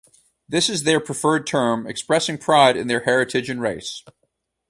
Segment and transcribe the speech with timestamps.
[0.49, 4.01] This is their preferred term, expressing pride in their heritage and race.